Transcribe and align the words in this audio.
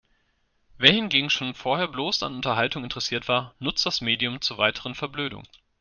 Wer 0.79 0.91
hingegen 0.91 1.29
schon 1.29 1.53
vorher 1.53 1.87
bloß 1.87 2.23
an 2.23 2.33
Unterhaltung 2.33 2.83
interessiert 2.83 3.27
war, 3.27 3.53
nutzt 3.59 3.85
das 3.85 4.01
Medium 4.01 4.41
zur 4.41 4.57
weiteren 4.57 4.95
Verblödung. 4.95 5.43